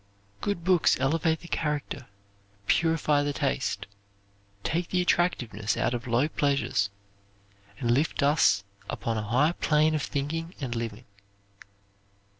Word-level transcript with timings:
Good 0.41 0.63
books 0.63 0.99
elevate 0.99 1.41
the 1.41 1.47
character, 1.47 2.07
purify 2.65 3.21
the 3.21 3.33
taste, 3.33 3.85
take 4.63 4.89
the 4.89 4.99
attractiveness 4.99 5.77
out 5.77 5.93
of 5.93 6.07
low 6.07 6.27
pleasures, 6.27 6.89
and 7.79 7.91
lift 7.91 8.23
us 8.23 8.63
upon 8.89 9.19
a 9.19 9.21
higher 9.21 9.53
plane 9.53 9.93
of 9.93 10.01
thinking 10.01 10.55
and 10.59 10.73
living. 10.75 11.05